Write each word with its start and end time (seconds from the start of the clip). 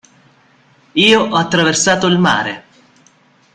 Io 0.93 1.21
ho 1.27 1.35
attraversato 1.35 2.07
il 2.07 2.17
mare! 2.17 2.63